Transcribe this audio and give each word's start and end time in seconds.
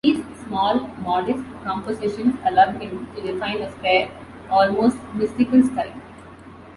These 0.03 0.23
small, 0.47 0.87
modest, 1.03 1.43
compositions 1.63 2.33
allowed 2.43 2.81
him 2.81 3.07
to 3.13 3.21
refine 3.21 3.61
a 3.61 3.71
spare 3.71 4.09
almost 4.49 4.97
mystical 5.13 5.61
style. 5.61 5.93